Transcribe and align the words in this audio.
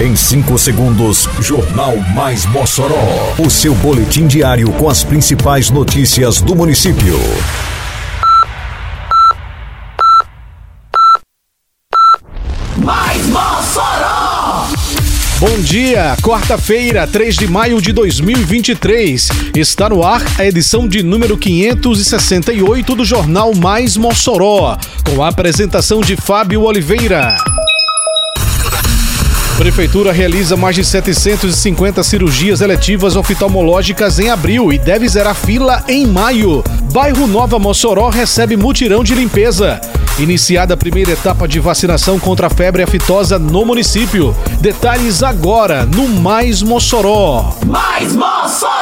Em 0.00 0.14
5 0.14 0.56
segundos, 0.58 1.28
Jornal 1.40 1.96
Mais 2.14 2.46
Mossoró. 2.46 3.34
O 3.36 3.50
seu 3.50 3.74
boletim 3.74 4.28
diário 4.28 4.70
com 4.74 4.88
as 4.88 5.02
principais 5.02 5.70
notícias 5.70 6.40
do 6.40 6.54
município. 6.54 7.18
Mais 12.76 13.26
Mossoró! 13.26 14.68
Bom 15.40 15.58
dia, 15.62 16.16
quarta-feira, 16.22 17.04
3 17.04 17.34
de 17.34 17.48
maio 17.48 17.82
de 17.82 17.92
2023. 17.92 19.28
Está 19.56 19.88
no 19.88 20.04
ar 20.04 20.22
a 20.38 20.46
edição 20.46 20.86
de 20.86 21.02
número 21.02 21.36
568 21.36 22.94
do 22.94 23.04
Jornal 23.04 23.52
Mais 23.52 23.96
Mossoró, 23.96 24.78
com 25.04 25.24
a 25.24 25.28
apresentação 25.28 26.00
de 26.00 26.14
Fábio 26.14 26.62
Oliveira. 26.62 27.36
Prefeitura 29.58 30.12
realiza 30.12 30.56
mais 30.56 30.76
de 30.76 30.84
750 30.84 32.04
cirurgias 32.04 32.60
eletivas 32.60 33.16
oftalmológicas 33.16 34.20
em 34.20 34.30
abril 34.30 34.72
e 34.72 34.78
deve 34.78 35.08
zerar 35.08 35.34
fila 35.34 35.82
em 35.88 36.06
maio. 36.06 36.62
Bairro 36.92 37.26
Nova 37.26 37.58
Mossoró 37.58 38.08
recebe 38.08 38.56
mutirão 38.56 39.02
de 39.02 39.16
limpeza. 39.16 39.80
Iniciada 40.16 40.74
a 40.74 40.76
primeira 40.76 41.10
etapa 41.10 41.48
de 41.48 41.58
vacinação 41.58 42.20
contra 42.20 42.46
a 42.46 42.50
febre 42.50 42.84
aftosa 42.84 43.36
no 43.36 43.64
município. 43.64 44.32
Detalhes 44.60 45.24
agora 45.24 45.84
no 45.84 46.06
Mais 46.06 46.62
Mossoró. 46.62 47.52
Mais 47.66 48.14
Mossoró! 48.14 48.77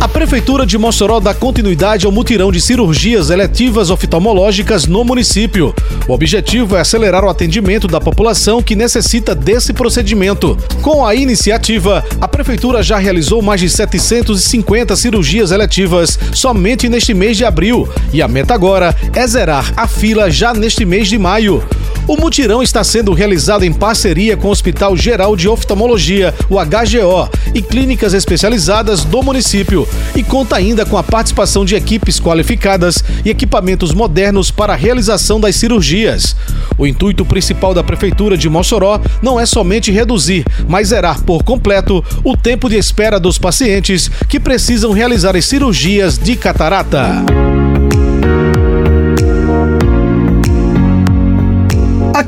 A 0.00 0.08
Prefeitura 0.08 0.64
de 0.64 0.78
Mossoró 0.78 1.20
dá 1.20 1.34
continuidade 1.34 2.06
ao 2.06 2.12
mutirão 2.12 2.50
de 2.50 2.58
cirurgias 2.58 3.28
eletivas 3.28 3.90
oftalmológicas 3.90 4.86
no 4.86 5.04
município. 5.04 5.74
O 6.08 6.14
objetivo 6.14 6.74
é 6.74 6.80
acelerar 6.80 7.22
o 7.22 7.28
atendimento 7.28 7.86
da 7.86 8.00
população 8.00 8.62
que 8.62 8.74
necessita 8.74 9.34
desse 9.34 9.74
procedimento. 9.74 10.56
Com 10.80 11.04
a 11.04 11.14
iniciativa, 11.14 12.02
a 12.18 12.26
Prefeitura 12.26 12.82
já 12.82 12.96
realizou 12.96 13.42
mais 13.42 13.60
de 13.60 13.68
750 13.68 14.96
cirurgias 14.96 15.50
eletivas 15.50 16.18
somente 16.32 16.88
neste 16.88 17.12
mês 17.12 17.36
de 17.36 17.44
abril 17.44 17.86
e 18.10 18.22
a 18.22 18.26
meta 18.26 18.54
agora 18.54 18.96
é 19.14 19.26
zerar 19.26 19.70
a 19.76 19.86
fila 19.86 20.30
já 20.30 20.54
neste 20.54 20.86
mês 20.86 21.08
de 21.08 21.18
maio. 21.18 21.62
O 22.10 22.16
mutirão 22.16 22.60
está 22.60 22.82
sendo 22.82 23.12
realizado 23.12 23.64
em 23.64 23.72
parceria 23.72 24.36
com 24.36 24.48
o 24.48 24.50
Hospital 24.50 24.96
Geral 24.96 25.36
de 25.36 25.48
Oftalmologia, 25.48 26.34
o 26.48 26.56
HGO, 26.56 27.30
e 27.54 27.62
clínicas 27.62 28.14
especializadas 28.14 29.04
do 29.04 29.22
município, 29.22 29.86
e 30.16 30.24
conta 30.24 30.56
ainda 30.56 30.84
com 30.84 30.98
a 30.98 31.04
participação 31.04 31.64
de 31.64 31.76
equipes 31.76 32.18
qualificadas 32.18 33.04
e 33.24 33.30
equipamentos 33.30 33.94
modernos 33.94 34.50
para 34.50 34.72
a 34.72 34.76
realização 34.76 35.38
das 35.38 35.54
cirurgias. 35.54 36.34
O 36.76 36.84
intuito 36.84 37.24
principal 37.24 37.72
da 37.72 37.84
Prefeitura 37.84 38.36
de 38.36 38.48
Mossoró 38.48 39.00
não 39.22 39.38
é 39.38 39.46
somente 39.46 39.92
reduzir, 39.92 40.44
mas 40.68 40.88
zerar 40.88 41.22
por 41.22 41.44
completo 41.44 42.04
o 42.24 42.36
tempo 42.36 42.68
de 42.68 42.76
espera 42.76 43.20
dos 43.20 43.38
pacientes 43.38 44.10
que 44.28 44.40
precisam 44.40 44.90
realizar 44.90 45.36
as 45.36 45.44
cirurgias 45.44 46.18
de 46.18 46.34
catarata. 46.34 47.49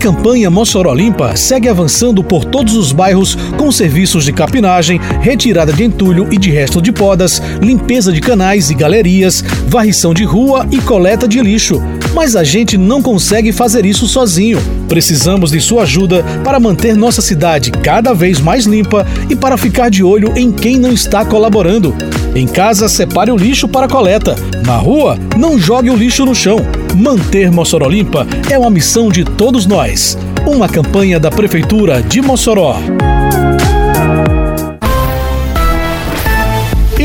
Campanha 0.03 0.51
Mossoró 0.51 0.93
Limpa 0.93 1.37
segue 1.37 1.69
avançando 1.69 2.25
por 2.25 2.45
todos 2.45 2.75
os 2.75 2.91
bairros 2.91 3.37
com 3.57 3.71
serviços 3.71 4.25
de 4.25 4.33
capinagem, 4.33 5.01
retirada 5.21 5.73
de 5.73 5.85
entulho 5.85 6.27
e 6.33 6.39
de 6.39 6.51
resto 6.51 6.83
de 6.83 6.91
podas, 6.91 7.41
limpeza 7.61 8.13
de 8.13 8.21
canais 8.21 8.69
e 8.69 8.75
galerias, 8.75 9.45
varrição 9.69 10.13
de 10.13 10.25
rua 10.25 10.67
e 10.73 10.81
coleta 10.81 11.29
de 11.29 11.41
lixo. 11.41 11.81
Mas 12.13 12.35
a 12.35 12.43
gente 12.43 12.77
não 12.77 13.01
consegue 13.01 13.53
fazer 13.53 13.87
isso 13.87 14.09
sozinho. 14.09 14.59
Precisamos 14.89 15.53
de 15.53 15.61
sua 15.61 15.85
ajuda 15.85 16.25
para 16.43 16.59
manter 16.59 16.97
nossa 16.97 17.23
cidade 17.23 17.71
cada 17.71 18.13
vez 18.13 18.41
mais 18.41 18.67
limpa 18.67 19.07
e 19.31 19.37
para 19.37 19.57
ficar 19.57 19.89
de 19.89 20.03
olho 20.03 20.37
em 20.37 20.51
quem 20.51 20.81
não 20.81 20.93
está 20.93 21.25
colaborando. 21.25 21.95
Em 22.35 22.49
casa, 22.49 22.89
separe 22.89 23.31
o 23.31 23.37
lixo 23.37 23.69
para 23.69 23.87
coleta. 23.87 24.35
Na 24.67 24.77
rua, 24.77 25.17
não 25.39 25.57
jogue 25.57 25.91
o 25.91 25.97
lixo 25.97 26.25
no 26.25 26.35
chão. 26.35 26.59
Manter 26.95 27.51
Mossoró 27.51 27.89
limpa 27.89 28.27
é 28.51 28.59
uma 28.59 28.71
missão 28.71 29.09
de 29.09 29.25
todos 29.25 29.67
nós. 29.67 30.19
Uma 30.47 30.69
campanha 30.69 31.19
da 31.19 31.31
Prefeitura 31.31 32.03
de 32.03 32.21
Mossoró. 32.21 32.77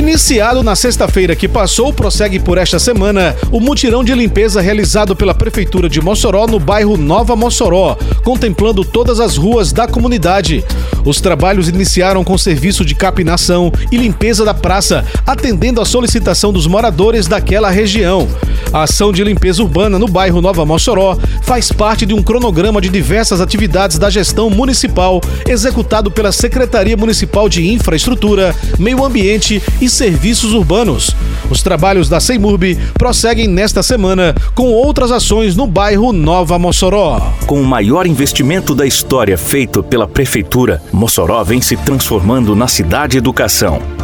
Iniciado 0.08 0.64
na 0.64 0.74
sexta-feira 0.74 1.36
que 1.36 1.50
passou, 1.50 1.92
prossegue 1.92 2.40
por 2.40 2.58
esta 2.58 2.80
semana 2.80 3.36
o 3.52 3.60
mutirão 3.60 4.06
de 4.06 4.16
limpeza 4.16 4.62
realizado 4.62 5.18
pela 5.18 5.36
Prefeitura 5.36 5.90
de 5.90 6.00
Mossoró 6.00 6.48
no 6.48 6.62
bairro 6.62 6.96
Nova 6.96 7.36
Mossoró, 7.36 7.98
contemplando 8.24 8.86
todas 8.86 9.20
as 9.20 9.36
ruas 9.36 9.74
da 9.74 9.86
comunidade. 9.86 10.64
Os 11.04 11.20
trabalhos 11.20 11.68
iniciaram 11.68 12.24
com 12.24 12.38
serviço 12.38 12.86
de 12.86 12.96
capinação 12.96 13.70
e 13.92 13.98
limpeza 13.98 14.46
da 14.46 14.54
praça, 14.54 15.04
atendendo 15.26 15.82
à 15.82 15.86
solicitação 15.86 16.54
dos 16.54 16.68
moradores 16.68 17.28
daquela 17.28 17.70
região. 17.70 18.30
A 18.72 18.84
ação 18.84 19.12
de 19.12 19.24
limpeza 19.24 19.62
urbana 19.62 20.00
no 20.00 20.08
bairro 20.08 20.42
Nova 20.42 20.66
Mossoró 20.66 21.18
faz 21.42 21.72
parte 21.72 22.06
de 22.06 22.14
um 22.14 22.24
cronograma 22.24 22.82
de 22.82 22.90
diversas 22.90 23.42
atividades 23.42 23.98
da 23.98 24.10
gestão 24.10 24.50
municipal, 24.50 25.22
executado 25.48 26.10
pela 26.10 26.32
Secretaria 26.32 26.96
Municipal 26.96 27.50
de 27.50 27.70
Infraestrutura, 27.70 28.56
Meio 28.80 29.04
Ambiente 29.04 29.62
e 29.82 29.90
Serviços 29.98 30.54
Urbanos. 30.54 31.16
Os 31.50 31.64
trabalhos 31.64 32.08
da 32.08 32.20
Seimurb 32.20 32.78
prosseguem 32.94 33.48
nesta 33.48 33.82
semana 33.82 34.36
com 34.54 34.72
outras 34.72 35.12
ações 35.12 35.56
no 35.56 35.66
bairro 35.66 36.14
Nova 36.14 36.60
Mossoró. 36.60 37.34
Com 37.48 37.60
o 37.60 37.66
maior 37.66 38.06
investimento 38.06 38.76
da 38.76 38.86
história 38.86 39.38
feito 39.38 39.82
pela 39.82 40.08
Prefeitura, 40.08 40.84
Mossoró 40.94 41.44
vem 41.44 41.62
se 41.62 41.76
transformando 41.76 42.56
na 42.56 42.68
cidade 42.68 43.18
educação. 43.18 43.97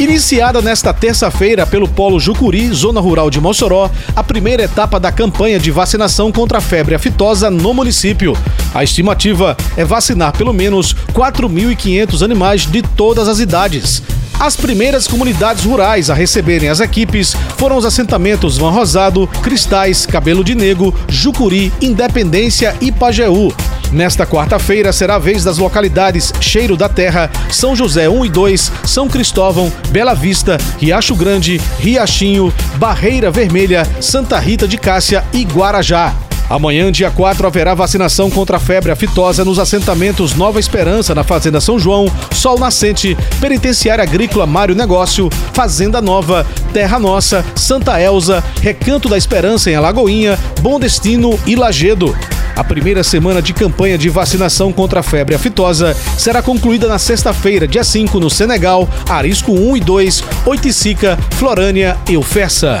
Iniciada 0.00 0.62
nesta 0.62 0.94
terça-feira 0.94 1.66
pelo 1.66 1.88
Polo 1.88 2.20
Jucuri, 2.20 2.72
Zona 2.72 3.00
Rural 3.00 3.28
de 3.30 3.40
Mossoró, 3.40 3.90
a 4.14 4.22
primeira 4.22 4.62
etapa 4.62 5.00
da 5.00 5.10
campanha 5.10 5.58
de 5.58 5.72
vacinação 5.72 6.30
contra 6.30 6.58
a 6.58 6.60
febre 6.60 6.94
aftosa 6.94 7.50
no 7.50 7.74
município. 7.74 8.32
A 8.72 8.84
estimativa 8.84 9.56
é 9.76 9.84
vacinar 9.84 10.36
pelo 10.36 10.52
menos 10.52 10.94
4.500 11.12 12.22
animais 12.22 12.64
de 12.64 12.80
todas 12.80 13.26
as 13.26 13.40
idades. 13.40 14.00
As 14.40 14.56
primeiras 14.56 15.08
comunidades 15.08 15.64
rurais 15.64 16.10
a 16.10 16.14
receberem 16.14 16.68
as 16.68 16.78
equipes 16.78 17.34
foram 17.56 17.76
os 17.76 17.84
assentamentos 17.84 18.56
Van 18.56 18.70
Rosado, 18.70 19.26
Cristais, 19.42 20.06
Cabelo 20.06 20.44
de 20.44 20.54
Negro, 20.54 20.94
Jucuri, 21.08 21.72
Independência 21.82 22.76
e 22.80 22.92
Pajeú. 22.92 23.52
Nesta 23.90 24.24
quarta-feira 24.24 24.92
será 24.92 25.16
a 25.16 25.18
vez 25.18 25.42
das 25.42 25.58
localidades 25.58 26.32
Cheiro 26.40 26.76
da 26.76 26.88
Terra, 26.88 27.28
São 27.50 27.74
José 27.74 28.08
1 28.08 28.26
e 28.26 28.28
2, 28.28 28.72
São 28.84 29.08
Cristóvão, 29.08 29.72
Bela 29.88 30.14
Vista, 30.14 30.56
Riacho 30.78 31.16
Grande, 31.16 31.60
Riachinho, 31.80 32.52
Barreira 32.76 33.32
Vermelha, 33.32 33.84
Santa 34.00 34.38
Rita 34.38 34.68
de 34.68 34.78
Cássia 34.78 35.24
e 35.32 35.42
Guarajá. 35.42 36.27
Amanhã, 36.48 36.90
dia 36.90 37.10
4, 37.10 37.46
haverá 37.46 37.74
vacinação 37.74 38.30
contra 38.30 38.56
a 38.56 38.60
febre 38.60 38.90
aftosa 38.90 39.44
nos 39.44 39.58
assentamentos 39.58 40.34
Nova 40.34 40.58
Esperança, 40.58 41.14
na 41.14 41.22
Fazenda 41.22 41.60
São 41.60 41.78
João, 41.78 42.10
Sol 42.32 42.58
Nascente, 42.58 43.16
Penitenciária 43.38 44.02
Agrícola 44.02 44.46
Mário 44.46 44.74
Negócio, 44.74 45.28
Fazenda 45.52 46.00
Nova, 46.00 46.46
Terra 46.72 46.98
Nossa, 46.98 47.44
Santa 47.54 48.00
Elza, 48.00 48.42
Recanto 48.62 49.08
da 49.10 49.18
Esperança 49.18 49.70
em 49.70 49.74
Alagoinha, 49.74 50.38
Bom 50.62 50.80
Destino 50.80 51.38
e 51.46 51.54
Lagedo. 51.54 52.16
A 52.56 52.64
primeira 52.64 53.04
semana 53.04 53.42
de 53.42 53.52
campanha 53.52 53.98
de 53.98 54.08
vacinação 54.08 54.72
contra 54.72 55.00
a 55.00 55.02
febre 55.02 55.34
aftosa 55.34 55.94
será 56.16 56.42
concluída 56.42 56.88
na 56.88 56.98
sexta-feira, 56.98 57.68
dia 57.68 57.84
5, 57.84 58.18
no 58.18 58.30
Senegal, 58.30 58.88
Arisco 59.08 59.52
1 59.52 59.76
e 59.76 59.80
2, 59.80 60.24
Oiticica, 60.46 61.18
Florânia 61.32 61.96
e 62.08 62.16
Ufessa. 62.16 62.80